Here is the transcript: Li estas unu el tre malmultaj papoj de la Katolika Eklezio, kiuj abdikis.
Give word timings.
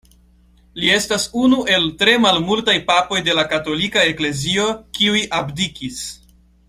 Li 0.83 0.87
estas 0.93 1.25
unu 1.47 1.59
el 1.75 1.85
tre 1.99 2.15
malmultaj 2.23 2.75
papoj 2.87 3.21
de 3.29 3.37
la 3.41 3.43
Katolika 3.53 4.07
Eklezio, 4.15 4.67
kiuj 4.99 5.23
abdikis. 5.43 6.01